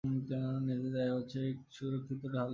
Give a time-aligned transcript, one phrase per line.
[0.03, 2.49] নির্ধারিত আয়ু হচ্ছে এক সুরক্ষিত ঢালস্বরূপ।